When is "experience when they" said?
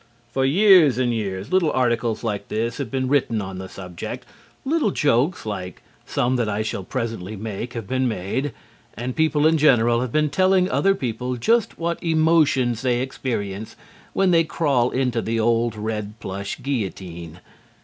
12.99-14.43